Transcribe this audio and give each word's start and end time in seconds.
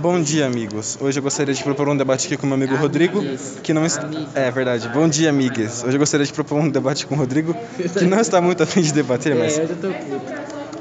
Bom 0.00 0.20
dia, 0.20 0.46
amigos. 0.46 0.96
Hoje 1.00 1.18
eu 1.18 1.22
gostaria 1.22 1.52
de 1.54 1.62
propor 1.62 1.88
um 1.88 1.96
debate 1.96 2.26
aqui 2.26 2.36
com 2.36 2.46
meu 2.46 2.54
amigo 2.54 2.74
Rodrigo, 2.76 3.22
que 3.62 3.72
não 3.72 3.84
está... 3.84 4.08
É 4.34 4.50
verdade. 4.50 4.88
Bom 4.88 5.08
dia, 5.08 5.28
amigues. 5.30 5.84
Hoje 5.84 5.96
eu 5.96 5.98
gostaria 5.98 6.24
de 6.24 6.32
propor 6.32 6.58
um 6.58 6.68
debate 6.68 7.06
com 7.06 7.14
o 7.14 7.18
Rodrigo, 7.18 7.54
que 7.98 8.04
não 8.06 8.18
está 8.20 8.40
muito 8.40 8.62
afim 8.62 8.80
de 8.80 8.92
debater, 8.92 9.34
mas... 9.36 9.58
É, 9.58 9.64
eu 9.64 9.76
tô. 9.76 9.88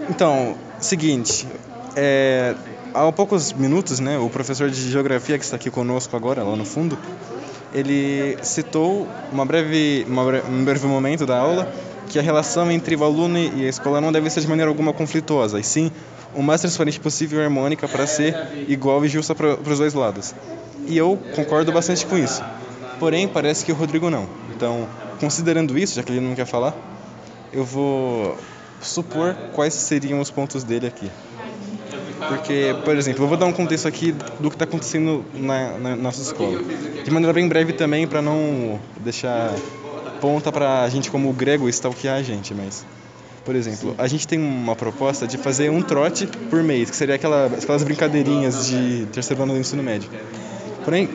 Então, 0.10 0.56
seguinte, 0.80 1.48
é, 1.96 2.56
há 2.94 3.12
poucos 3.12 3.52
minutos, 3.54 4.00
né, 4.00 4.18
o 4.18 4.30
professor 4.30 4.70
de 4.70 4.90
geografia 4.90 5.38
que 5.38 5.44
está 5.44 5.56
aqui 5.58 5.70
conosco 5.70 6.16
agora, 6.16 6.44
lá 6.44 6.56
no 6.56 6.66
fundo, 6.66 6.98
ele 7.74 8.38
citou 8.42 9.08
uma 9.32 9.46
breve, 9.46 10.06
uma 10.08 10.24
bre- 10.26 10.44
um 10.50 10.64
breve 10.64 10.88
momento 10.88 11.26
da 11.26 11.38
aula 11.38 11.72
que 12.10 12.20
a 12.20 12.22
relação 12.22 12.70
entre 12.72 12.96
o 12.96 13.04
aluno 13.04 13.38
e 13.38 13.66
a 13.66 13.70
escola 13.70 14.02
não 14.02 14.12
deve 14.12 14.30
ser 14.30 14.42
de 14.42 14.48
maneira 14.48 14.70
alguma 14.70 14.92
conflituosa, 14.92 15.60
e 15.60 15.64
sim 15.64 15.92
o 16.36 16.42
mais 16.42 16.62
transparente 16.62 17.00
possível 17.00 17.40
e 17.40 17.44
harmônica 17.44 17.88
para 17.88 18.06
ser 18.06 18.36
igual 18.68 19.04
e 19.06 19.08
justa 19.08 19.34
para 19.34 19.54
os 19.54 19.78
dois 19.78 19.94
lados. 19.94 20.34
E 20.88 20.98
eu 20.98 21.18
concordo 21.36 21.72
bastante 21.72 22.06
com 22.06 22.18
isso. 22.18 22.44
Porém, 23.00 23.28
parece 23.28 23.64
que 23.64 23.72
o 23.72 23.76
Rodrigo 23.76 24.10
não. 24.10 24.28
Então, 24.56 24.88
considerando 25.20 25.78
isso, 25.78 25.96
já 25.96 26.04
que 26.04 26.12
ele 26.12 26.20
não 26.20 26.36
quer 26.36 26.46
falar, 26.46 26.76
eu 27.54 27.64
vou 27.64 28.36
supor 28.82 29.36
quais 29.54 29.74
seriam 29.74 30.20
os 30.20 30.30
pontos 30.30 30.64
dele 30.64 30.88
aqui. 30.88 31.10
Porque, 32.28 32.76
por 32.84 32.98
exemplo, 32.98 33.24
eu 33.24 33.28
vou 33.28 33.38
dar 33.38 33.46
um 33.46 33.54
contexto 33.54 33.88
aqui 33.88 34.12
do 34.40 34.50
que 34.50 34.56
está 34.56 34.66
acontecendo 34.66 35.24
na, 35.34 35.78
na 35.78 35.96
nossa 35.96 36.22
escola. 36.22 36.62
De 37.04 37.10
maneira 37.12 37.34
bem 37.34 37.48
breve 37.48 37.74
também, 37.74 38.06
para 38.06 38.22
não 38.22 38.80
deixar 39.00 39.54
ponta 40.20 40.52
para 40.52 40.84
a 40.84 40.90
gente 40.90 41.10
como 41.10 41.32
grego 41.34 41.68
stalkear 41.70 42.18
a 42.18 42.24
gente, 42.24 42.54
mas... 42.54 42.86
Por 43.46 43.56
exemplo, 43.56 43.96
a 43.98 44.06
gente 44.08 44.28
tem 44.28 44.38
uma 44.38 44.76
proposta 44.76 45.26
de 45.26 45.38
fazer 45.38 45.72
um 45.72 45.82
trote 45.82 46.28
por 46.50 46.62
mês, 46.62 46.90
que 46.90 46.96
seria 46.96 47.16
aquela, 47.16 47.48
aquelas 47.48 47.84
brincadeirinhas 47.84 48.68
de 48.68 49.08
terceiro 49.12 49.42
ano 49.42 49.54
do 49.54 49.60
ensino 49.60 49.82
médio. 49.82 50.10
Porém, 50.84 51.10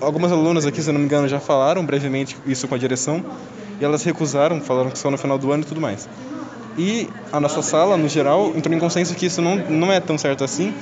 algumas 0.00 0.32
alunas 0.32 0.66
aqui, 0.66 0.82
se 0.82 0.88
eu 0.88 0.92
não 0.92 0.98
me 0.98 1.06
engano, 1.06 1.28
já 1.28 1.38
falaram 1.38 1.84
brevemente 1.84 2.36
isso 2.46 2.66
com 2.66 2.74
a 2.74 2.78
direção, 2.78 3.24
e 3.80 3.84
elas 3.84 4.02
recusaram, 4.02 4.60
falaram 4.60 4.90
que 4.90 4.98
só 4.98 5.10
no 5.10 5.18
final 5.18 5.38
do 5.38 5.52
ano 5.52 5.62
e 5.62 5.66
tudo 5.66 5.80
mais. 5.80 6.08
E 6.76 7.08
a 7.32 7.38
nossa 7.38 7.62
sala, 7.62 7.96
no 7.96 8.08
geral, 8.08 8.52
entrou 8.56 8.74
em 8.74 8.78
consenso 8.78 9.14
que 9.14 9.26
isso 9.26 9.42
não, 9.42 9.56
não 9.56 9.92
é 9.92 10.00
tão 10.00 10.16
certo 10.16 10.42
assim. 10.42 10.72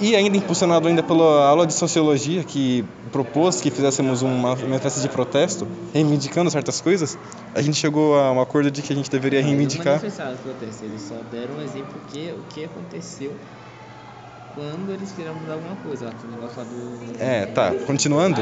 E 0.00 0.14
ainda 0.14 0.36
impulsionado 0.36 0.86
ainda 0.86 1.02
pela 1.02 1.46
aula 1.46 1.66
de 1.66 1.74
sociologia, 1.74 2.44
que 2.44 2.84
propôs 3.10 3.60
que 3.60 3.70
fizéssemos 3.70 4.22
uma, 4.22 4.54
uma 4.54 4.76
espécie 4.76 5.00
de 5.00 5.08
protesto, 5.08 5.66
reivindicando 5.92 6.50
certas 6.50 6.80
coisas, 6.80 7.18
a 7.54 7.62
gente 7.62 7.76
chegou 7.76 8.18
a 8.18 8.30
um 8.32 8.40
acordo 8.40 8.70
de 8.70 8.82
que 8.82 8.92
a 8.92 8.96
gente 8.96 9.10
deveria 9.10 9.40
Eles 9.40 9.50
reivindicar. 9.50 9.96
manifestaram 9.96 10.34
o 10.34 10.38
protesto, 10.38 10.84
eles 10.84 11.02
só 11.02 11.16
deram 11.30 11.56
um 11.56 11.62
exemplo 11.62 11.94
que 12.12 12.32
o 12.32 12.42
que 12.52 12.64
aconteceu 12.64 13.34
quando 14.54 14.92
eles 14.92 15.12
queriam 15.12 15.34
mudar 15.34 15.52
alguma 15.52 15.76
coisa, 15.76 16.06
lá, 16.06 16.10
aquele 16.10 16.32
negócio 16.32 16.58
lá 16.58 16.64
do... 16.64 17.22
É, 17.22 17.46
tá. 17.46 17.72
Continuando, 17.86 18.40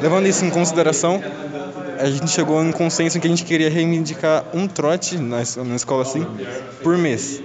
levando 0.00 0.26
isso 0.26 0.42
em 0.44 0.50
consideração, 0.50 1.20
a 1.98 2.06
gente 2.06 2.30
chegou 2.30 2.62
em 2.64 2.72
consenso 2.72 3.18
em 3.18 3.20
que 3.20 3.26
a 3.26 3.30
gente 3.30 3.44
queria 3.44 3.68
reivindicar 3.68 4.46
um 4.54 4.66
trote 4.66 5.18
na, 5.18 5.38
na 5.66 5.76
escola 5.76 6.02
assim 6.02 6.26
por 6.82 6.96
mês. 6.96 7.42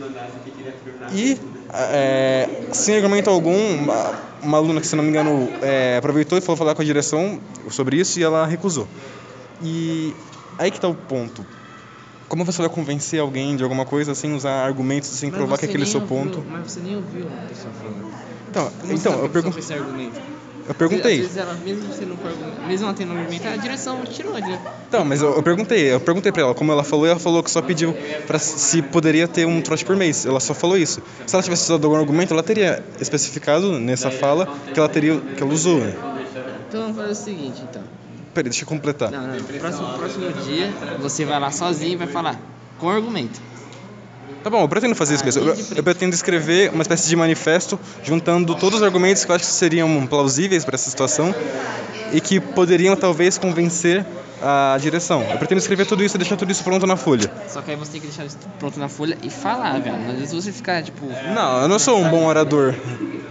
E, 1.11 1.37
é, 1.75 2.47
sem 2.71 2.95
argumento 2.95 3.29
algum, 3.29 3.55
uma, 3.75 4.13
uma 4.41 4.57
aluna 4.57 4.79
que, 4.81 4.87
se 4.87 4.95
não 4.95 5.03
me 5.03 5.09
engano, 5.09 5.49
é, 5.61 5.97
aproveitou 5.97 6.37
e 6.37 6.41
foi 6.41 6.55
falar 6.55 6.75
com 6.75 6.81
a 6.81 6.85
direção 6.85 7.39
sobre 7.69 7.97
isso 7.97 8.19
e 8.19 8.23
ela 8.23 8.45
recusou. 8.45 8.87
E 9.61 10.15
aí 10.57 10.69
que 10.71 10.79
tá 10.79 10.87
o 10.87 10.95
ponto. 10.95 11.45
Como 12.27 12.43
você 12.45 12.61
vai 12.61 12.69
convencer 12.69 13.19
alguém 13.19 13.55
de 13.55 13.63
alguma 13.63 13.85
coisa 13.85 14.15
sem 14.15 14.33
usar 14.33 14.65
argumentos, 14.65 15.09
sem 15.09 15.29
Mas 15.29 15.37
provar 15.37 15.57
que 15.57 15.65
aquele 15.65 15.83
é 15.83 15.85
nem 15.85 15.91
seu 15.91 16.01
ouviu- 16.01 16.17
ponto? 16.17 16.43
Mas 16.49 16.71
você 16.71 16.79
nem 16.81 16.95
ouviu 16.95 17.27
a 17.27 17.47
pessoa 17.47 17.73
falando. 17.73 18.05
Então, 18.49 18.71
então 18.91 19.51
você 19.51 19.61
sabe 19.61 19.81
eu, 20.63 20.65
que 20.65 20.71
a 20.71 20.73
pergun 20.73 20.95
pessoa 20.97 21.09
fez 21.15 21.25
esse 21.31 21.39
argumento? 21.39 21.45
eu 21.45 21.51
Às 21.51 21.53
perguntei. 21.53 21.53
vezes 21.53 21.53
ela, 21.53 21.53
mesmo 21.55 21.93
você 21.93 22.05
não 22.05 22.13
argumento, 22.15 22.67
mesmo 22.67 22.85
ela 22.87 22.93
tendo 22.95 23.11
argumento, 23.13 23.47
a 23.47 23.55
direção 23.57 24.03
tirou, 24.05 24.33
né? 24.33 24.59
Então, 24.87 25.03
mas 25.05 25.21
eu, 25.21 25.35
eu 25.35 25.43
perguntei, 25.43 25.93
eu 25.93 25.99
perguntei 25.99 26.31
pra 26.31 26.41
ela 26.43 26.53
como 26.55 26.71
ela 26.71 26.83
falou, 26.83 27.05
e 27.05 27.09
ela 27.09 27.19
falou 27.19 27.43
que 27.43 27.51
só 27.51 27.61
pediu 27.61 27.95
pra 28.27 28.39
se 28.39 28.81
poderia 28.81 29.27
ter 29.27 29.45
um 29.45 29.61
trote 29.61 29.83
por 29.85 29.95
mês. 29.95 30.25
Ela 30.25 30.39
só 30.39 30.53
falou 30.53 30.77
isso. 30.77 31.01
Se 31.25 31.35
ela 31.35 31.43
tivesse 31.43 31.63
usado 31.63 31.85
algum 31.85 31.97
argumento, 31.97 32.33
ela 32.33 32.43
teria 32.43 32.83
especificado 32.99 33.79
nessa 33.79 34.09
fala 34.11 34.47
que 34.73 34.79
ela 34.79 34.89
teria 34.89 35.19
que 35.19 35.43
ela 35.43 35.53
usou. 35.53 35.79
né? 35.79 35.93
Então 36.69 36.81
vamos 36.81 36.97
fazer 36.97 37.11
o 37.11 37.15
seguinte, 37.15 37.61
então. 37.69 37.81
Peraí, 38.33 38.49
deixa 38.49 38.63
eu 38.63 38.67
completar. 38.67 39.11
Não, 39.11 39.27
não. 39.27 39.43
Próximo, 39.43 39.87
próximo 39.93 40.31
dia, 40.43 40.73
você 40.99 41.23
vai 41.23 41.39
lá 41.39 41.51
sozinho 41.51 41.93
e 41.93 41.95
vai 41.97 42.07
falar 42.07 42.39
com 42.79 42.89
argumento. 42.89 43.39
Tá 44.43 44.49
bom, 44.49 44.61
eu 44.61 44.67
pretendo 44.67 44.93
fazer 44.93 45.15
isso 45.15 45.23
mesmo. 45.23 45.47
Eu, 45.47 45.57
eu 45.77 45.83
pretendo 45.83 46.13
escrever 46.13 46.69
uma 46.73 46.81
espécie 46.81 47.07
de 47.07 47.15
manifesto 47.15 47.79
juntando 48.03 48.53
todos 48.55 48.79
os 48.79 48.83
argumentos 48.83 49.23
que 49.23 49.31
eu 49.31 49.35
acho 49.35 49.45
que 49.45 49.51
seriam 49.51 50.05
plausíveis 50.05 50.65
para 50.65 50.75
essa 50.75 50.89
situação 50.89 51.33
e 52.11 52.19
que 52.19 52.39
poderiam 52.39 52.95
talvez 52.95 53.37
convencer 53.37 54.05
a 54.41 54.77
direção. 54.79 55.25
Eu 55.31 55.37
pretendo 55.37 55.59
escrever 55.59 55.85
tudo 55.85 56.03
isso 56.03 56.17
e 56.17 56.19
deixar 56.19 56.35
tudo 56.35 56.51
isso 56.51 56.63
pronto 56.63 56.85
na 56.85 56.97
folha. 56.97 57.31
Só 57.47 57.61
que 57.61 57.71
aí 57.71 57.77
você 57.77 57.93
tem 57.93 58.01
que 58.01 58.07
deixar 58.07 58.25
isso 58.25 58.37
pronto 58.59 58.77
na 58.77 58.89
folha 58.89 59.17
e 59.23 59.29
falar, 59.29 59.79
velho. 59.79 59.95
Às 60.09 60.19
vezes 60.19 60.33
você 60.33 60.51
ficar, 60.51 60.83
tipo. 60.83 61.05
Não, 61.33 61.61
eu 61.61 61.67
não 61.69 61.79
sou 61.79 61.97
um 61.97 62.09
bom 62.09 62.25
orador. 62.25 62.75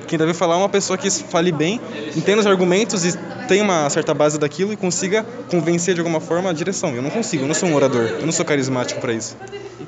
Quem 0.09 0.19
deve 0.19 0.33
falar 0.33 0.55
é 0.55 0.59
uma 0.59 0.69
pessoa 0.69 0.97
que 0.97 1.11
fale 1.11 1.53
bem, 1.53 1.81
entenda 2.17 2.41
os 2.41 2.47
argumentos 2.47 3.05
e 3.05 3.17
tenha 3.47 3.62
uma 3.62 3.89
certa 3.91 4.15
base 4.15 4.39
daquilo 4.39 4.73
e 4.73 4.77
consiga 4.77 5.25
convencer 5.50 5.94
de 5.94 6.00
alguma 6.00 6.21
forma 6.21 6.49
a 6.49 6.53
direção. 6.53 6.94
Eu 6.94 7.03
não 7.03 7.11
consigo, 7.11 7.44
eu 7.44 7.49
não 7.49 7.55
sou 7.55 7.69
um 7.69 7.75
orador, 7.75 8.05
eu 8.21 8.25
não 8.25 8.33
sou 8.33 8.44
carismático 8.44 9.00
para 9.00 9.12
isso. 9.12 9.37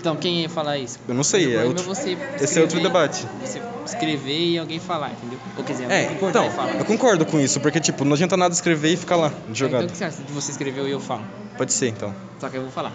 Então 0.05 0.17
quem 0.17 0.43
ia 0.43 0.51
falar 0.51 0.77
isso? 0.77 0.99
Eu 1.09 1.15
não 1.15 1.25
sei, 1.25 1.57
é 1.57 1.65
outro, 1.65 1.83
você 1.83 2.19
esse 2.39 2.59
é 2.59 2.61
outro 2.61 2.77
escrever- 2.77 2.83
debate. 2.83 3.27
Você 3.43 3.63
escrever 3.87 4.51
e 4.51 4.59
alguém 4.59 4.79
falar, 4.79 5.13
entendeu? 5.13 5.39
Ou 5.57 5.65
quer 5.65 5.73
dizer, 5.73 5.91
É, 5.91 6.05
então, 6.13 6.53
eu 6.79 6.85
concordo 6.85 7.25
com 7.25 7.41
isso, 7.41 7.59
porque 7.59 7.81
tipo, 7.81 8.05
não 8.05 8.13
adianta 8.13 8.37
nada 8.37 8.53
escrever 8.53 8.93
e 8.93 8.97
ficar 8.99 9.17
lá, 9.17 9.29
Então 9.45 9.55
jogado. 9.55 9.85
o 9.87 9.89
que 9.89 9.97
você 9.97 10.05
acha 10.05 10.23
de 10.23 10.31
você 10.31 10.51
escrever 10.51 10.87
e 10.87 10.91
eu 10.91 11.01
falo? 11.01 11.27
Pode 11.57 11.73
ser, 11.73 11.89
então. 11.89 12.15
Só 12.39 12.51
que 12.51 12.57
eu 12.59 12.63
vou 12.65 12.71
falar. 12.71 12.93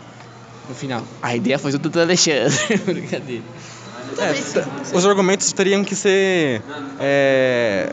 No 0.67 0.75
final. 0.75 1.03
A 1.19 1.35
ideia 1.35 1.57
foi 1.57 1.71
tudo 1.71 1.89
do 1.89 1.99
Alexandre. 1.99 2.55
Brincadeira. 2.85 3.43
É, 4.19 4.95
os 4.95 5.03
argumentos 5.03 5.51
teriam 5.51 5.83
que 5.83 5.95
ser. 5.95 6.61
É, 6.99 7.91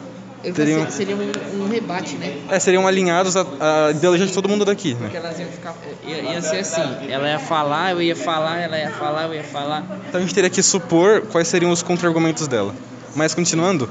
teriam, 0.52 0.84
pensei- 0.84 1.06
Seria 1.06 1.16
um, 1.16 1.64
um 1.64 1.68
rebate, 1.68 2.16
né? 2.16 2.36
é, 2.50 2.58
seriam 2.58 2.86
alinhados 2.86 3.36
à, 3.36 3.46
à 3.60 3.90
ideologia 3.90 4.26
de 4.26 4.32
todo 4.32 4.48
mundo 4.48 4.64
daqui, 4.64 4.94
né? 4.94 5.00
Porque 5.02 5.16
elas 5.16 5.38
iam 5.38 5.48
ficar. 5.48 5.74
Ia, 6.06 6.32
ia 6.34 6.42
ser 6.42 6.58
assim. 6.58 6.82
Ela 7.08 7.28
ia 7.28 7.38
falar, 7.38 7.92
eu 7.92 8.02
ia 8.02 8.16
falar, 8.16 8.58
ela 8.58 8.78
ia 8.78 8.90
falar, 8.90 9.24
eu 9.24 9.34
ia 9.34 9.44
falar. 9.44 9.84
Então 10.08 10.18
a 10.20 10.22
gente 10.22 10.34
teria 10.34 10.50
que 10.50 10.62
supor 10.62 11.22
quais 11.32 11.48
seriam 11.48 11.70
os 11.70 11.82
contra-argumentos 11.82 12.46
dela. 12.46 12.74
Mas 13.14 13.34
continuando, 13.34 13.88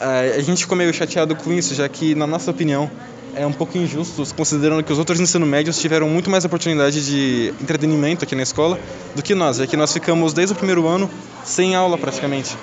eh, 0.00 0.34
a 0.38 0.42
gente 0.42 0.62
ficou 0.62 0.76
meio 0.76 0.92
chateado 0.92 1.34
com 1.34 1.52
isso, 1.52 1.74
já 1.74 1.88
que, 1.88 2.14
na 2.14 2.26
nossa 2.26 2.50
opinião, 2.50 2.90
é 3.34 3.46
um 3.46 3.52
pouco 3.52 3.76
injusto, 3.76 4.22
considerando 4.34 4.82
que 4.82 4.92
os 4.92 4.98
outros 4.98 5.18
ensino 5.20 5.44
médios 5.46 5.78
tiveram 5.78 6.08
muito 6.08 6.30
mais 6.30 6.44
oportunidade 6.44 7.04
de 7.04 7.52
entretenimento 7.60 8.24
aqui 8.24 8.34
na 8.34 8.42
escola 8.42 8.78
do 9.14 9.22
que 9.22 9.34
nós, 9.34 9.56
já 9.58 9.66
que 9.66 9.76
nós 9.76 9.92
ficamos 9.92 10.32
desde 10.32 10.54
o 10.54 10.56
primeiro 10.56 10.86
ano 10.86 11.10
sem 11.44 11.74
aula 11.74 11.98
praticamente, 11.98 12.56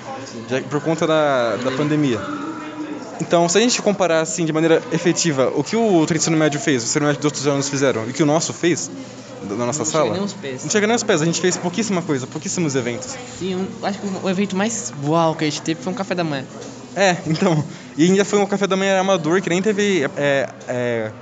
já 0.50 0.60
por 0.62 0.80
conta 0.80 1.06
da, 1.06 1.56
da 1.56 1.70
pandemia. 1.72 2.18
Então, 3.20 3.48
se 3.48 3.56
a 3.58 3.60
gente 3.60 3.80
comparar 3.80 4.20
assim 4.20 4.44
de 4.44 4.52
maneira 4.52 4.82
efetiva 4.92 5.52
o 5.54 5.62
que 5.62 5.76
o 5.76 6.04
ensino 6.14 6.36
médio 6.36 6.58
fez, 6.60 6.82
o 6.82 6.86
ensino 6.86 7.06
médio 7.06 7.20
dos 7.20 7.26
outros 7.26 7.46
anos 7.46 7.68
fizeram, 7.68 8.06
e 8.06 8.10
o 8.10 8.12
que 8.12 8.22
o 8.22 8.26
nosso 8.26 8.52
fez, 8.52 8.90
da 9.42 9.54
da 9.54 9.66
nossa 9.66 9.80
Não 9.80 9.84
sala, 9.86 10.04
chega 10.04 10.12
nem 10.14 10.20
aos 10.22 10.32
pés. 10.32 10.62
não 10.64 10.70
chega 10.70 10.86
nem 10.86 10.94
aos 10.94 11.02
pés, 11.02 11.22
a 11.22 11.24
gente 11.24 11.40
fez 11.40 11.56
pouquíssima 11.56 12.02
coisa, 12.02 12.26
pouquíssimos 12.26 12.74
eventos. 12.74 13.16
Sim, 13.38 13.54
um- 13.56 13.68
acho 13.82 14.00
que 14.00 14.06
o 14.06 14.28
evento 14.28 14.56
mais 14.56 14.92
uau 15.06 15.34
que 15.36 15.44
a 15.44 15.48
gente 15.50 15.62
teve 15.62 15.80
foi 15.82 15.92
um 15.92 15.96
café 15.96 16.14
da 16.14 16.24
manhã. 16.24 16.44
É, 16.96 17.16
então. 17.26 17.64
E 17.96 18.04
ainda 18.04 18.24
foi 18.24 18.38
um 18.38 18.46
café 18.46 18.66
da 18.66 18.76
manhã 18.76 18.98
amador 19.00 19.40
que 19.42 19.48
nem 19.48 19.60
teve. 19.60 20.08
É, 20.16 20.48
é, 20.68 21.12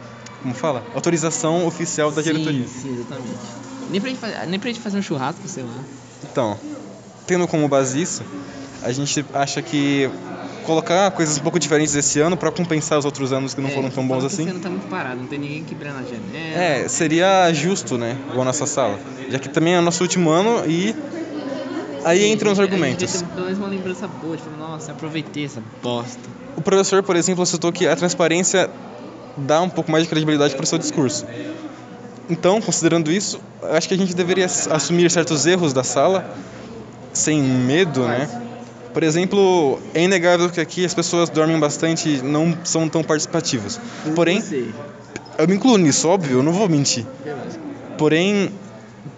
como 0.42 0.54
fala? 0.54 0.84
Autorização 0.94 1.66
oficial 1.66 2.10
da 2.10 2.20
diretoria. 2.20 2.66
Sim, 2.66 2.80
sim, 2.82 2.94
exatamente. 2.94 3.36
Nem 3.88 4.00
pra, 4.00 4.10
gente 4.10 4.18
fazer, 4.20 4.46
nem 4.46 4.60
pra 4.60 4.68
gente 4.70 4.80
fazer 4.80 4.98
um 4.98 5.02
churrasco, 5.02 5.46
sei 5.48 5.62
lá. 5.62 5.74
Então, 6.24 6.58
tendo 7.26 7.46
como 7.48 7.66
base 7.68 8.00
isso, 8.02 8.22
a 8.82 8.92
gente 8.92 9.24
acha 9.32 9.62
que 9.62 10.10
colocar 10.64 11.10
coisas 11.10 11.36
um 11.38 11.40
pouco 11.42 11.58
diferentes 11.58 11.94
esse 11.94 12.20
ano 12.20 12.36
para 12.36 12.50
compensar 12.50 12.98
os 12.98 13.04
outros 13.04 13.32
anos 13.32 13.54
que 13.54 13.60
não 13.60 13.68
É, 13.68 13.72
foram 13.72 13.90
tão 13.90 14.06
bons 14.06 14.20
que 14.20 14.26
Esse 14.26 14.42
assim. 14.42 14.50
ano 14.50 14.60
tá 14.60 14.70
muito 14.70 14.86
parado, 14.86 15.20
não 15.20 15.26
tem 15.28 15.38
ninguém 15.38 15.64
quebrando 15.64 15.98
a 15.98 16.02
janela. 16.02 16.62
É, 16.62 16.88
seria 16.88 17.52
justo, 17.52 17.98
né? 17.98 18.16
Igual 18.28 18.42
a 18.42 18.44
nossa 18.46 18.66
sala. 18.66 19.00
Já 19.28 19.38
que 19.38 19.48
também 19.48 19.74
é 19.74 19.80
nosso 19.80 20.02
último 20.02 20.30
ano 20.30 20.64
e 20.66 20.94
aí 22.04 22.30
entram 22.32 22.52
os 22.52 22.60
argumentos. 22.60 23.22
Pelo 23.22 23.44
menos 23.44 23.58
uma 23.58 23.68
lembrança 23.68 24.06
boa, 24.08 24.36
tipo, 24.36 24.50
nossa, 24.50 24.92
aproveitei 24.92 25.44
essa 25.44 25.62
bosta. 25.82 26.28
O 26.56 26.62
professor, 26.62 27.02
por 27.02 27.16
exemplo, 27.16 27.44
citou 27.46 27.72
que 27.72 27.86
a 27.86 27.96
transparência 27.96 28.68
dá 29.36 29.60
um 29.62 29.68
pouco 29.70 29.90
mais 29.90 30.04
de 30.04 30.10
credibilidade 30.10 30.54
para 30.54 30.64
o 30.64 30.66
seu 30.66 30.78
discurso. 30.78 31.26
Então, 32.28 32.60
considerando 32.60 33.10
isso, 33.10 33.40
acho 33.62 33.88
que 33.88 33.94
a 33.94 33.96
gente 33.96 34.14
deveria 34.14 34.44
ass- 34.46 34.68
assumir 34.70 35.10
certos 35.10 35.44
erros 35.46 35.72
da 35.72 35.82
sala 35.82 36.24
sem 37.12 37.42
medo, 37.42 38.06
né? 38.06 38.28
Por 38.92 39.02
exemplo, 39.02 39.80
é 39.94 40.02
inegável 40.04 40.50
que 40.50 40.60
aqui 40.60 40.84
as 40.84 40.92
pessoas 40.94 41.30
dormem 41.30 41.58
bastante 41.58 42.08
e 42.16 42.22
não 42.22 42.56
são 42.64 42.88
tão 42.88 43.02
participativas. 43.02 43.80
Porém, 44.14 44.42
eu 45.38 45.48
me 45.48 45.54
incluo 45.54 45.78
nisso, 45.78 46.08
óbvio, 46.08 46.38
eu 46.38 46.42
não 46.42 46.52
vou 46.52 46.68
mentir. 46.68 47.06
Porém, 47.96 48.50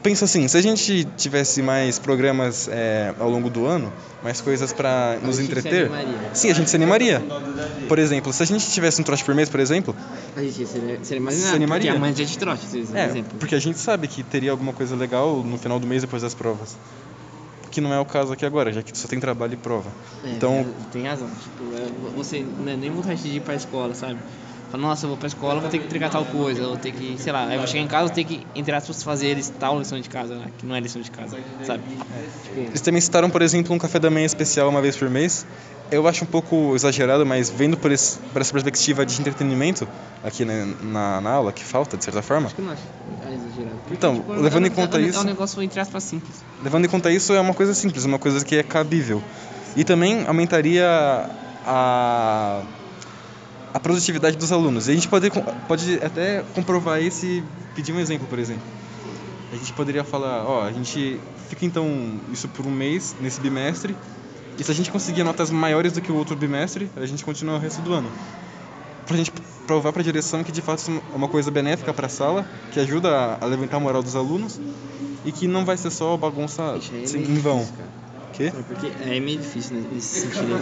pensa 0.02 0.24
assim, 0.26 0.46
se 0.48 0.56
a 0.56 0.62
gente 0.62 1.04
tivesse 1.16 1.60
mais 1.62 1.98
programas 1.98 2.68
é, 2.70 3.12
ao 3.18 3.28
longo 3.28 3.50
do 3.50 3.66
ano, 3.66 3.92
mais 4.22 4.40
coisas 4.40 4.72
para 4.72 5.18
nos 5.22 5.38
A 5.38 5.42
gente 5.42 5.52
se 5.52 5.58
entreter, 5.58 5.86
animaria. 5.86 6.30
sim, 6.32 6.50
a 6.50 6.54
gente 6.54 6.70
se 6.70 6.76
animaria. 6.76 7.22
Por 7.88 7.98
exemplo, 7.98 8.32
se 8.32 8.42
a 8.42 8.46
gente 8.46 8.70
tivesse 8.70 9.00
um 9.00 9.04
trote 9.04 9.24
por 9.24 9.34
mês, 9.34 9.48
por 9.48 9.60
exemplo, 9.60 9.94
A 10.36 10.40
gente 10.42 10.66
seria 11.02 11.20
mais 11.20 11.36
Se 11.36 11.42
porque 11.42 11.56
animaria. 11.56 11.92
amanhã 11.94 12.12
é 12.12 12.24
de 12.24 12.38
trote, 12.38 12.66
por 12.66 12.96
é, 12.96 13.06
exemplo. 13.06 13.38
porque 13.38 13.54
a 13.54 13.60
gente 13.60 13.78
sabe 13.78 14.06
que 14.08 14.22
teria 14.22 14.50
alguma 14.50 14.72
coisa 14.72 14.94
legal 14.94 15.42
no 15.44 15.58
final 15.58 15.78
do 15.80 15.86
mês 15.86 16.02
depois 16.02 16.22
das 16.22 16.32
provas. 16.34 16.76
Que 17.74 17.80
não 17.80 17.92
é 17.92 17.98
o 17.98 18.04
caso 18.04 18.32
aqui 18.32 18.46
agora, 18.46 18.72
já 18.72 18.84
que 18.84 18.96
só 18.96 19.08
tem 19.08 19.18
trabalho 19.18 19.54
e 19.54 19.56
prova. 19.56 19.90
É, 20.22 20.30
Então- 20.30 20.64
tem 20.92 21.02
razão. 21.08 21.26
Tipo, 21.28 21.64
é, 21.76 22.12
você 22.16 22.46
não 22.60 22.72
é 22.72 22.76
nem 22.76 22.88
vontade 22.88 23.20
de 23.20 23.30
ir 23.30 23.40
pra 23.40 23.56
escola, 23.56 23.92
sabe? 23.96 24.16
Fala, 24.74 24.88
nossa, 24.88 25.04
eu 25.04 25.08
vou 25.10 25.16
pra 25.16 25.28
escola, 25.28 25.60
vou 25.60 25.70
ter 25.70 25.78
que 25.78 25.84
entregar 25.84 26.10
tal 26.10 26.26
coisa, 26.26 26.66
vou 26.66 26.76
ter 26.76 26.90
que, 26.90 27.16
sei 27.16 27.32
lá, 27.32 27.46
aí 27.46 27.54
eu 27.54 27.58
vou 27.60 27.66
chegar 27.68 27.84
em 27.84 27.86
casa, 27.86 28.06
vou 28.06 28.12
ter 28.12 28.24
que, 28.24 28.44
entre 28.56 28.74
aspas, 28.74 29.04
fazer 29.04 29.40
tal 29.56 29.78
lição 29.78 30.00
de 30.00 30.08
casa, 30.08 30.36
né? 30.36 30.50
Que 30.58 30.66
não 30.66 30.74
é 30.74 30.80
lição 30.80 31.00
de 31.00 31.12
casa, 31.12 31.38
sabe? 31.62 31.84
Tipo, 32.42 32.58
Eles 32.58 32.80
também 32.80 33.00
citaram, 33.00 33.30
por 33.30 33.40
exemplo, 33.40 33.72
um 33.72 33.78
café 33.78 34.00
da 34.00 34.10
manhã 34.10 34.26
especial 34.26 34.68
uma 34.68 34.82
vez 34.82 34.96
por 34.96 35.08
mês. 35.08 35.46
Eu 35.92 36.08
acho 36.08 36.24
um 36.24 36.26
pouco 36.26 36.74
exagerado, 36.74 37.24
mas 37.24 37.48
vendo 37.50 37.76
por, 37.76 37.92
esse, 37.92 38.18
por 38.32 38.40
essa 38.40 38.50
perspectiva 38.50 39.06
de 39.06 39.20
entretenimento 39.20 39.86
aqui 40.20 40.44
né, 40.44 40.64
na, 40.82 41.20
na 41.20 41.30
aula, 41.30 41.52
que 41.52 41.62
falta, 41.62 41.96
de 41.96 42.02
certa 42.02 42.20
forma, 42.20 42.46
acho 42.46 42.56
que 42.56 42.62
não 42.62 42.72
acho 42.72 42.82
é 43.30 43.32
exagerado. 43.32 43.78
Porque, 43.78 43.94
Então, 43.94 44.16
tipo, 44.16 44.32
levando 44.32 44.64
é- 44.64 44.68
em 44.70 44.72
conta 44.72 44.98
é, 44.98 45.04
É 45.04 45.06
isso- 45.06 45.20
um 45.20 45.24
negócio, 45.24 45.62
entre 45.62 45.78
aspas, 45.78 46.02
simples. 46.02 46.44
levando 46.60 46.84
em 46.84 46.88
conta 46.88 47.12
isso, 47.12 47.32
é 47.32 47.38
uma 47.40 47.54
coisa 47.54 47.72
simples, 47.74 48.04
uma 48.04 48.18
coisa 48.18 48.44
que 48.44 48.56
é 48.56 48.64
cabível. 48.64 49.22
E 49.76 49.84
também 49.84 50.26
aumentaria 50.26 50.84
a, 51.64 52.64
a 53.74 53.80
produtividade 53.80 54.36
dos 54.36 54.52
alunos. 54.52 54.86
E 54.88 54.92
a 54.92 54.94
gente 54.94 55.08
pode, 55.08 55.28
pode 55.68 55.94
até 56.02 56.42
comprovar 56.54 57.02
isso 57.02 57.26
e 57.26 57.42
pedir 57.74 57.92
um 57.92 57.98
exemplo, 58.00 58.26
por 58.28 58.38
exemplo. 58.38 58.62
A 59.52 59.56
gente 59.56 59.72
poderia 59.72 60.04
falar, 60.04 60.44
ó, 60.46 60.62
a 60.64 60.72
gente 60.72 61.20
fica 61.48 61.64
então 61.66 61.86
isso 62.32 62.48
por 62.48 62.64
um 62.66 62.70
mês, 62.70 63.14
nesse 63.20 63.40
bimestre, 63.40 63.94
e 64.58 64.62
se 64.64 64.70
a 64.70 64.74
gente 64.74 64.90
conseguir 64.90 65.24
notas 65.24 65.50
maiores 65.50 65.92
do 65.92 66.00
que 66.00 66.10
o 66.10 66.14
outro 66.14 66.36
bimestre, 66.36 66.88
a 66.96 67.04
gente 67.04 67.24
continua 67.24 67.56
o 67.56 67.58
resto 67.58 67.82
do 67.82 67.92
ano. 67.92 68.08
Pra 69.06 69.16
gente 69.16 69.30
provar 69.66 69.92
pra 69.92 70.02
direção 70.02 70.42
que 70.44 70.52
de 70.52 70.62
fato 70.62 70.82
é 71.12 71.16
uma 71.16 71.28
coisa 71.28 71.50
benéfica 71.50 71.92
pra 71.92 72.08
sala, 72.08 72.46
que 72.70 72.78
ajuda 72.80 73.10
a- 73.10 73.38
a 73.40 73.46
levantar 73.46 73.76
a 73.76 73.80
moral 73.80 74.02
dos 74.02 74.14
alunos, 74.16 74.58
e 75.24 75.32
que 75.32 75.46
não 75.48 75.64
vai 75.64 75.76
ser 75.76 75.90
só 75.90 76.16
bagunça 76.16 76.62
é 76.92 77.12
meio 77.12 77.30
em 77.30 77.38
vão. 77.38 77.58
difícil. 77.58 77.84
Quê? 78.32 78.44
É 78.44 78.50
porque 78.50 78.86
é 79.08 79.20
meio 79.20 79.38
difícil 79.38 79.76
né, 79.76 79.84
nesse 79.92 80.20
sentido. 80.22 80.58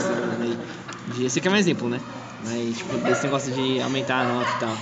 De, 1.14 1.24
esse 1.24 1.38
aqui 1.38 1.48
é 1.48 1.50
um 1.50 1.56
exemplo, 1.56 1.88
né? 1.88 2.00
Mas, 2.44 2.76
tipo, 2.76 2.96
desse 2.98 3.22
negócio 3.24 3.52
de 3.52 3.80
aumentar 3.80 4.20
a 4.20 4.24
nota 4.24 4.50
e 4.50 4.60
tal. 4.60 4.76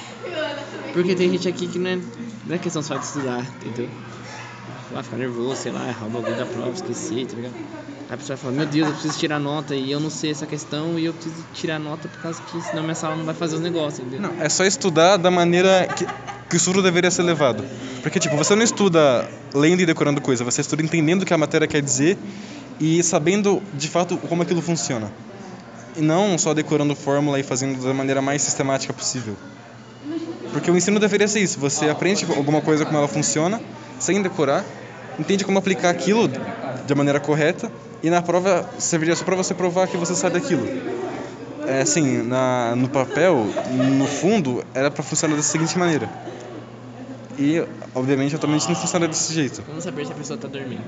Porque 0.92 1.14
tem 1.14 1.30
gente 1.30 1.48
aqui 1.48 1.66
que 1.66 1.78
não 1.78 1.90
é, 1.90 1.98
não 2.46 2.54
é 2.54 2.58
questão 2.58 2.82
só 2.82 2.96
de 2.96 3.04
estudar, 3.04 3.44
entendeu? 3.60 3.88
Vai 4.90 5.02
ficar 5.02 5.16
nervoso, 5.18 5.62
sei 5.62 5.72
lá, 5.72 5.94
o 6.04 6.10
bagulho 6.10 6.34
da 6.34 6.46
prova, 6.46 6.72
esquecer, 6.74 7.26
tá 7.26 7.34
ligado? 7.36 7.54
Aí 8.08 8.14
a 8.14 8.16
pessoa 8.16 8.36
fala, 8.36 8.52
meu 8.54 8.66
Deus, 8.66 8.88
eu 8.88 8.94
preciso 8.94 9.18
tirar 9.18 9.38
nota 9.38 9.74
e 9.76 9.90
eu 9.92 10.00
não 10.00 10.10
sei 10.10 10.32
essa 10.32 10.46
questão 10.46 10.98
e 10.98 11.04
eu 11.04 11.12
preciso 11.12 11.44
tirar 11.52 11.78
nota 11.78 12.08
por 12.08 12.20
causa 12.20 12.42
que 12.42 12.60
senão 12.60 12.82
minha 12.82 12.94
sala 12.94 13.14
não 13.14 13.24
vai 13.24 13.34
fazer 13.34 13.54
os 13.54 13.60
negócios, 13.60 14.00
entendeu? 14.00 14.20
Não, 14.20 14.42
é 14.42 14.48
só 14.48 14.64
estudar 14.64 15.16
da 15.16 15.30
maneira 15.30 15.86
que, 15.94 16.04
que 16.48 16.54
o 16.54 16.56
estudo 16.56 16.82
deveria 16.82 17.10
ser 17.10 17.22
levado. 17.22 17.62
Porque, 18.02 18.18
tipo, 18.18 18.36
você 18.36 18.56
não 18.56 18.64
estuda 18.64 19.28
lendo 19.54 19.80
e 19.80 19.86
decorando 19.86 20.20
coisa, 20.20 20.42
você 20.42 20.60
estuda 20.60 20.82
entendendo 20.82 21.22
o 21.22 21.26
que 21.26 21.32
a 21.32 21.38
matéria 21.38 21.68
quer 21.68 21.82
dizer 21.82 22.18
e 22.80 23.00
sabendo, 23.04 23.62
de 23.74 23.88
fato, 23.88 24.16
como 24.16 24.42
aquilo 24.42 24.60
funciona. 24.60 25.12
E 26.00 26.02
não 26.02 26.38
só 26.38 26.55
decorando 26.55 26.97
fórmula 26.97 27.38
e 27.38 27.43
fazendo 27.43 27.85
da 27.85 27.93
maneira 27.93 28.23
mais 28.23 28.41
sistemática 28.41 28.91
possível. 28.91 29.37
Porque 30.50 30.70
o 30.70 30.76
ensino 30.76 30.99
deveria 30.99 31.29
ser 31.29 31.41
isso, 31.41 31.61
você 31.61 31.91
aprende 31.91 32.25
alguma 32.25 32.62
coisa 32.62 32.87
como 32.87 32.97
ela 32.97 33.06
funciona, 33.06 33.61
sem 33.99 34.23
decorar, 34.23 34.64
entende 35.19 35.44
como 35.44 35.58
aplicar 35.58 35.91
aquilo 35.91 36.26
de 36.87 36.94
maneira 36.94 37.20
correta 37.20 37.70
e 38.02 38.08
na 38.08 38.23
prova 38.23 38.67
serviria 38.79 39.14
só 39.14 39.25
para 39.26 39.37
você 39.37 39.52
provar 39.52 39.88
que 39.88 39.99
você 39.99 40.14
sabe 40.14 40.38
aquilo. 40.38 40.67
É 41.67 41.82
assim, 41.82 42.23
na, 42.23 42.75
no 42.75 42.88
papel, 42.88 43.46
no 43.99 44.06
fundo, 44.06 44.64
era 44.73 44.91
para 44.91 45.03
funcionar 45.03 45.37
da 45.37 45.43
seguinte 45.43 45.79
maneira. 45.79 46.08
E, 47.38 47.62
obviamente, 47.94 48.35
atualmente 48.35 48.67
não 48.67 48.75
funciona 48.75 49.06
desse 49.06 49.35
jeito. 49.35 49.62
Como 49.64 49.79
saber 49.82 50.06
se 50.06 50.12
a 50.12 50.14
pessoa 50.14 50.38
tá 50.38 50.49
dormindo? 50.49 50.82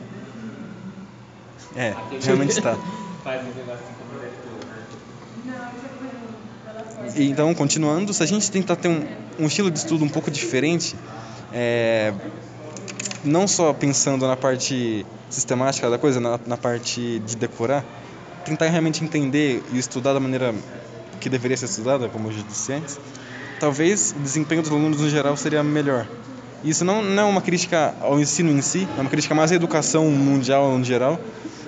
É, 1.76 1.94
realmente 2.22 2.52
está. 2.52 2.76
E, 7.01 7.01
então, 7.16 7.54
continuando, 7.54 8.12
se 8.12 8.22
a 8.22 8.26
gente 8.26 8.50
tentar 8.50 8.76
ter 8.76 8.88
um, 8.88 9.04
um 9.38 9.46
estilo 9.46 9.70
de 9.70 9.78
estudo 9.78 10.04
um 10.04 10.08
pouco 10.08 10.30
diferente, 10.30 10.94
é, 11.52 12.12
não 13.24 13.46
só 13.46 13.72
pensando 13.72 14.26
na 14.26 14.36
parte 14.36 15.06
sistemática 15.28 15.88
da 15.88 15.98
coisa, 15.98 16.20
na, 16.20 16.38
na 16.46 16.56
parte 16.56 17.20
de 17.20 17.36
decorar, 17.36 17.84
tentar 18.44 18.66
realmente 18.66 19.04
entender 19.04 19.62
e 19.72 19.78
estudar 19.78 20.12
da 20.12 20.20
maneira 20.20 20.54
que 21.20 21.28
deveria 21.28 21.56
ser 21.56 21.66
estudada, 21.66 22.08
como 22.08 22.28
eu 22.28 22.32
já 22.32 22.42
disse 22.42 22.72
antes, 22.72 22.98
talvez 23.60 24.14
o 24.16 24.20
desempenho 24.20 24.62
dos 24.62 24.70
alunos 24.70 25.00
no 25.00 25.08
geral 25.08 25.36
seria 25.36 25.62
melhor. 25.62 26.06
Isso 26.64 26.84
não, 26.84 27.02
não 27.02 27.22
é 27.22 27.26
uma 27.26 27.40
crítica 27.40 27.94
ao 28.00 28.20
ensino 28.20 28.50
em 28.50 28.60
si, 28.60 28.88
é 28.96 29.00
uma 29.00 29.10
crítica 29.10 29.34
mais 29.34 29.50
à 29.52 29.54
educação 29.54 30.08
mundial 30.10 30.76
no 30.76 30.84
geral, 30.84 31.18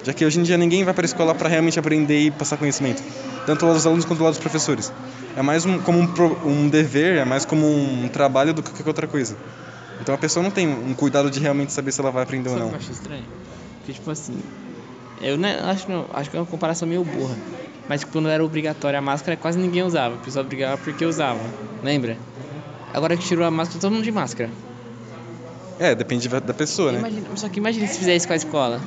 já 0.04 0.12
que 0.12 0.24
hoje 0.24 0.38
em 0.38 0.42
dia 0.42 0.56
ninguém 0.56 0.84
vai 0.84 0.94
para 0.94 1.04
a 1.04 1.06
escola 1.06 1.34
para 1.34 1.48
realmente 1.48 1.78
aprender 1.78 2.20
e 2.20 2.30
passar 2.30 2.56
conhecimento, 2.56 3.02
tanto 3.46 3.66
dos 3.66 3.86
alunos 3.86 4.04
quanto 4.04 4.22
dos 4.22 4.38
professores. 4.38 4.92
É 5.36 5.42
mais 5.42 5.64
um, 5.64 5.78
como 5.80 5.98
um, 5.98 6.48
um 6.48 6.68
dever, 6.68 7.16
é 7.16 7.24
mais 7.24 7.44
como 7.44 7.66
um 7.66 8.08
trabalho 8.08 8.54
do 8.54 8.62
que 8.62 8.70
qualquer 8.70 8.88
outra 8.88 9.06
coisa. 9.06 9.36
Então 10.00 10.14
a 10.14 10.18
pessoa 10.18 10.42
não 10.42 10.50
tem 10.50 10.66
um 10.68 10.94
cuidado 10.94 11.30
de 11.30 11.40
realmente 11.40 11.72
saber 11.72 11.92
se 11.92 12.00
ela 12.00 12.10
vai 12.10 12.22
aprender 12.22 12.48
ou 12.48 12.54
Sabe 12.56 12.62
não. 12.64 12.70
que 12.70 12.76
eu 12.76 12.80
acho 12.80 12.92
estranho? 12.92 13.24
Porque, 13.78 13.92
tipo 13.92 14.10
assim, 14.10 14.38
eu 15.20 15.36
né, 15.36 15.58
acho, 15.62 15.86
que 15.86 15.92
não- 15.92 16.06
acho 16.12 16.30
que 16.30 16.36
é 16.36 16.40
uma 16.40 16.46
comparação 16.46 16.86
meio 16.86 17.04
burra. 17.04 17.36
Mas 17.88 18.00
tipo, 18.00 18.12
quando 18.12 18.28
era 18.28 18.44
obrigatória 18.44 18.98
a 18.98 19.02
máscara, 19.02 19.36
quase 19.36 19.58
ninguém 19.58 19.82
usava. 19.82 20.14
O 20.14 20.18
pessoal 20.18 20.44
brigava 20.44 20.78
porque 20.78 21.04
usava. 21.04 21.40
Lembra? 21.82 22.18
Agora 22.92 23.16
que 23.16 23.24
tirou 23.24 23.44
a 23.44 23.50
máscara, 23.50 23.80
todo 23.80 23.92
mundo 23.92 24.04
de 24.04 24.12
máscara. 24.12 24.50
É, 25.78 25.94
depende 25.94 26.28
da 26.28 26.54
pessoa, 26.54 26.92
né? 26.92 26.98
Imagina, 27.00 27.36
só 27.36 27.48
que 27.48 27.58
imagina 27.58 27.86
se 27.88 27.98
fizer 27.98 28.14
isso 28.14 28.26
com 28.26 28.32
a 28.32 28.36
escola. 28.36 28.80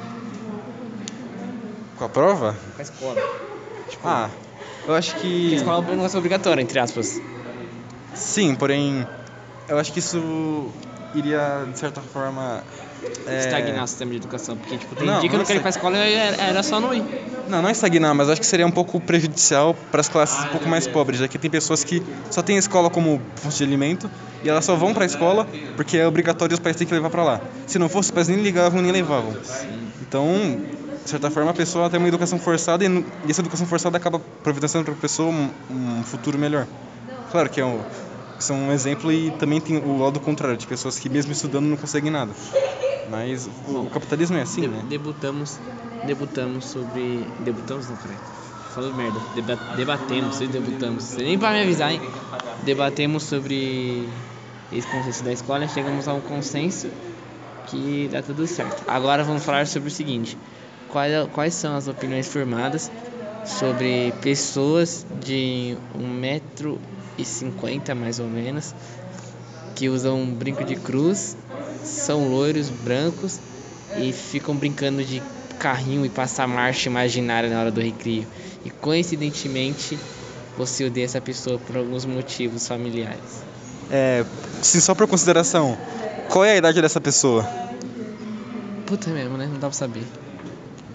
Com 1.97 2.03
a 2.05 2.09
prova? 2.09 2.55
Com 2.75 2.79
a 2.79 2.83
escola. 2.83 3.21
Ah, 4.03 4.29
eu 4.87 4.95
acho 4.95 5.15
que. 5.17 5.53
a 5.53 5.55
escola 5.57 5.77
é 5.87 5.91
um 5.91 5.95
negócio 5.95 6.17
obrigatório, 6.17 6.61
entre 6.61 6.79
aspas. 6.79 7.21
Sim, 8.13 8.55
porém, 8.55 9.05
eu 9.67 9.77
acho 9.77 9.93
que 9.93 9.99
isso 9.99 10.71
iria, 11.13 11.67
de 11.71 11.77
certa 11.77 12.01
forma. 12.01 12.63
é, 13.27 13.39
Estagnar 13.39 13.83
o 13.83 13.87
sistema 13.87 14.11
de 14.11 14.17
educação. 14.17 14.55
Porque, 14.57 14.77
tipo, 14.77 14.95
tem 14.95 15.07
Não, 15.07 15.19
dia 15.19 15.29
que 15.29 15.35
eu 15.35 15.39
não 15.39 15.45
quero 15.45 15.59
ir 15.59 15.61
pra 15.61 15.69
escola 15.69 15.97
e 15.97 16.13
era, 16.13 16.63
só 16.63 16.79
não 16.79 16.93
ir. 16.93 17.03
Não, 17.47 17.61
não 17.61 17.69
é 17.69 17.71
estagnar, 17.71 18.13
mas 18.13 18.29
acho 18.29 18.41
que 18.41 18.47
seria 18.47 18.67
um 18.67 18.71
pouco 18.71 18.99
prejudicial 18.99 19.73
para 19.73 20.01
as 20.01 20.09
classes 20.09 20.43
um 20.45 20.49
pouco 20.49 20.67
mais 20.67 20.85
pobres, 20.85 21.19
já 21.19 21.27
que 21.29 21.37
tem 21.37 21.49
pessoas 21.49 21.81
que 21.83 22.03
só 22.29 22.41
têm 22.41 22.57
a 22.57 22.59
escola 22.59 22.89
como 22.89 23.21
fonte 23.37 23.57
de 23.57 23.63
alimento 23.63 24.09
e 24.43 24.49
elas 24.49 24.65
só 24.65 24.75
vão 24.75 24.93
para 24.93 25.03
a 25.03 25.05
escola 25.05 25.45
porque 25.77 25.97
é 25.97 26.05
obrigatório 26.05 26.53
os 26.53 26.59
pais 26.59 26.75
têm 26.75 26.85
que 26.85 26.93
levar 26.93 27.09
para 27.09 27.23
lá. 27.23 27.41
Se 27.65 27.79
não 27.79 27.87
fosse, 27.87 28.09
os 28.09 28.11
pais 28.11 28.27
nem 28.27 28.41
ligavam 28.41 28.81
nem 28.81 28.91
levavam. 28.91 29.33
Então, 30.01 30.59
de 31.07 31.11
certa 31.11 31.31
forma, 31.31 31.51
a 31.51 31.53
pessoa 31.53 31.89
tem 31.89 31.97
uma 31.97 32.09
educação 32.09 32.37
forçada 32.37 32.83
e, 32.83 32.87
e 33.25 33.31
essa 33.31 33.39
educação 33.39 33.65
forçada 33.65 33.95
acaba 33.95 34.19
providenciando 34.43 34.83
para 34.83 34.93
a 34.93 34.97
pessoa 34.97 35.29
um, 35.29 35.49
um 35.69 36.03
futuro 36.03 36.37
melhor. 36.37 36.67
Claro 37.31 37.49
que 37.49 37.61
é 37.61 37.65
um, 37.65 37.79
isso 38.37 38.51
é 38.51 38.55
um 38.55 38.73
exemplo 38.73 39.09
e 39.09 39.31
também 39.31 39.61
tem 39.61 39.77
o 39.77 39.97
lado 40.03 40.19
contrário, 40.19 40.57
de 40.57 40.67
pessoas 40.67 40.99
que 40.99 41.07
mesmo 41.07 41.31
estudando 41.31 41.63
não 41.65 41.77
conseguem 41.77 42.11
nada. 42.11 42.33
Mas 43.09 43.47
o, 43.65 43.83
o 43.85 43.89
capitalismo 43.89 44.35
é 44.35 44.41
assim, 44.41 44.61
De- 44.61 44.67
né? 44.67 44.83
Debutamos, 44.89 45.57
debutamos 46.03 46.65
sobre. 46.65 47.25
Debutamos 47.39 47.87
não, 47.87 47.95
cara. 47.95 48.15
Falando 48.73 48.93
merda. 48.95 49.21
Deba 49.33 49.57
debatemos, 49.77 50.35
se 50.35 50.45
debutamos. 50.47 51.15
Nem 51.15 51.39
pra 51.39 51.53
me 51.53 51.61
avisar, 51.61 51.93
hein? 51.93 52.01
Debatemos 52.65 53.23
sobre 53.23 54.09
esse 54.73 54.85
consenso 54.87 55.23
da 55.23 55.31
escola 55.31 55.69
chegamos 55.69 56.05
a 56.09 56.13
um 56.13 56.19
consenso 56.19 56.89
que 57.65 58.09
dá 58.11 58.21
tudo 58.21 58.45
certo. 58.45 58.83
Agora 58.85 59.23
vamos 59.23 59.45
falar 59.45 59.65
sobre 59.67 59.87
o 59.87 59.91
seguinte: 59.91 60.37
quais, 60.89 61.27
quais 61.33 61.53
são 61.53 61.75
as 61.75 61.87
opiniões 61.87 62.27
formadas 62.27 62.91
sobre 63.43 64.13
pessoas 64.21 65.05
de 65.21 65.77
1,50m 67.17 67.95
mais 67.95 68.19
ou 68.19 68.27
menos 68.27 68.73
que 69.75 69.89
usam 69.89 70.21
um 70.21 70.33
brinco 70.33 70.63
de 70.63 70.75
cruz, 70.75 71.37
são 71.83 72.27
loiros, 72.27 72.69
brancos 72.69 73.39
e 73.95 74.11
ficam 74.11 74.55
brincando 74.55 75.03
de 75.03 75.21
carrinho 75.59 76.05
e 76.05 76.09
passar 76.09 76.47
marcha 76.47 76.89
imaginária 76.89 77.49
na 77.49 77.59
hora 77.59 77.71
do 77.71 77.79
recreio. 77.79 78.27
E 78.65 78.69
coincidentemente 78.69 79.97
você 80.57 80.85
odeia 80.85 81.05
essa 81.05 81.21
pessoa 81.21 81.59
por 81.59 81.77
alguns 81.77 82.05
motivos 82.05 82.67
familiares. 82.67 83.45
É, 83.89 84.25
sim, 84.63 84.79
só 84.79 84.95
por 84.95 85.07
consideração, 85.07 85.77
qual 86.27 86.43
é 86.43 86.53
a 86.53 86.57
idade 86.57 86.81
dessa 86.81 86.99
pessoa? 86.99 87.47
Puta 88.85 89.11
mesmo, 89.11 89.37
né? 89.37 89.45
Não 89.45 89.59
dá 89.59 89.67
pra 89.67 89.77
saber. 89.77 90.05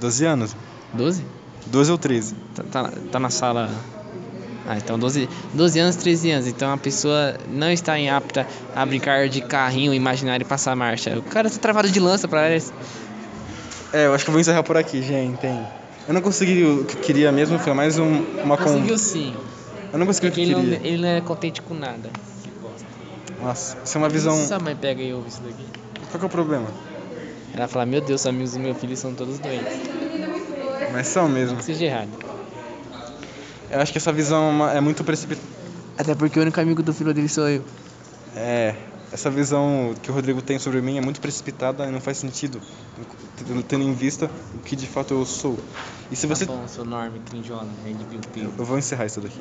12 0.02 0.24
anos? 0.24 0.56
12? 0.92 1.24
12 1.66 1.92
ou 1.92 1.96
13? 1.98 2.34
Tá, 2.54 2.64
tá, 2.64 2.92
tá 3.12 3.20
na 3.20 3.30
sala. 3.30 3.70
Ah, 4.66 4.76
então 4.76 4.98
12, 4.98 5.28
12 5.54 5.78
anos, 5.78 5.96
13 5.96 6.30
anos. 6.32 6.46
Então 6.48 6.72
a 6.72 6.76
pessoa 6.76 7.36
não 7.48 7.70
está 7.70 7.98
em 7.98 8.10
apta 8.10 8.46
a 8.74 8.84
brincar 8.84 9.28
de 9.28 9.40
carrinho 9.40 9.94
imaginário 9.94 10.44
e 10.44 10.46
passar 10.46 10.74
marcha. 10.74 11.16
O 11.16 11.22
cara 11.22 11.48
tá 11.48 11.58
travado 11.58 11.88
de 11.88 12.00
lança 12.00 12.26
pra 12.26 12.50
eles. 12.50 12.72
É, 13.92 14.06
eu 14.06 14.14
acho 14.14 14.24
que 14.24 14.30
eu 14.30 14.32
vou 14.32 14.40
encerrar 14.40 14.62
por 14.64 14.76
aqui, 14.76 15.02
gente. 15.02 15.46
Eu 16.08 16.14
não 16.14 16.20
consegui 16.20 16.64
o 16.64 16.84
que 16.84 16.96
queria 16.96 17.30
mesmo, 17.30 17.58
foi 17.60 17.72
mais 17.74 17.98
um, 17.98 18.24
uma 18.42 18.56
con... 18.56 18.64
Conseguiu 18.64 18.98
sim. 18.98 19.34
Eu 19.92 19.98
não 19.98 20.06
consegui 20.06 20.28
o 20.28 20.30
Porque 20.30 20.44
que 20.44 20.52
ele 20.52 20.54
não, 20.54 20.62
queria. 20.62 20.88
ele 20.88 21.02
não 21.02 21.08
é 21.08 21.20
contente 21.20 21.62
com 21.62 21.74
nada. 21.74 22.10
Nossa, 23.40 23.76
isso 23.84 23.96
é 23.96 24.00
uma 24.00 24.08
visão. 24.08 24.36
Sua 24.46 24.58
mãe 24.58 24.74
pega 24.74 25.00
e 25.02 25.12
ouve 25.12 25.28
isso 25.28 25.40
daqui. 25.42 25.64
Qual 26.10 26.18
que 26.18 26.24
é 26.24 26.26
o 26.26 26.30
problema? 26.30 26.66
Ela 27.54 27.68
fala, 27.68 27.86
meu 27.86 28.00
Deus, 28.00 28.22
os 28.22 28.26
amigos 28.26 28.52
do 28.52 28.60
meu 28.60 28.74
filho 28.74 28.96
são 28.96 29.14
todos 29.14 29.38
doentes. 29.38 29.78
Mas 30.92 31.08
são 31.08 31.28
mesmo. 31.28 31.56
Que 31.58 31.64
seja 31.64 31.84
errado. 31.84 32.10
Eu 33.70 33.80
acho 33.80 33.92
que 33.92 33.98
essa 33.98 34.12
visão 34.12 34.68
é 34.68 34.78
é 34.78 34.80
muito 34.80 35.02
precipitada. 35.04 35.46
Até 35.96 36.14
porque 36.14 36.38
o 36.38 36.42
único 36.42 36.60
amigo 36.60 36.82
do 36.82 36.92
filho 36.92 37.12
dele 37.12 37.28
sou 37.28 37.48
eu. 37.48 37.64
É, 38.34 38.74
essa 39.12 39.30
visão 39.30 39.94
que 40.02 40.10
o 40.10 40.14
Rodrigo 40.14 40.40
tem 40.40 40.58
sobre 40.58 40.80
mim 40.80 40.96
é 40.96 41.00
muito 41.00 41.20
precipitada 41.20 41.86
e 41.86 41.90
não 41.90 42.00
faz 42.00 42.16
sentido, 42.16 42.60
tendo 43.68 43.84
em 43.84 43.92
vista 43.92 44.30
o 44.54 44.58
que 44.58 44.74
de 44.74 44.86
fato 44.86 45.12
eu 45.12 45.24
sou. 45.26 45.58
E 46.10 46.16
se 46.16 46.26
você. 46.26 46.46
Tá 46.46 46.52
bom, 46.52 46.66
seu 46.66 46.84
norme, 46.84 47.20
crinjona, 47.20 47.68
piu. 48.32 48.52
Eu 48.58 48.64
vou 48.64 48.78
encerrar 48.78 49.06
isso 49.06 49.20
daqui. 49.20 49.40